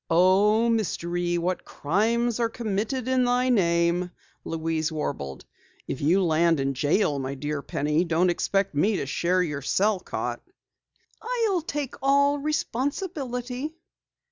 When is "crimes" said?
1.63-2.39